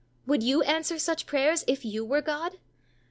[0.25, 2.57] Would you answer such prayers _if you were God?